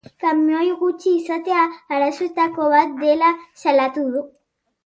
[0.21, 1.65] Kamioi gutxi izatea
[1.97, 3.31] arazoetako bat dela
[3.65, 4.29] salatu du.